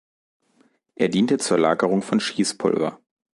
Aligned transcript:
Er 0.95 1.09
diente 1.09 1.37
zur 1.37 1.59
Lagerung 1.59 2.01
von 2.01 2.19
Schießpulver. 2.19 2.99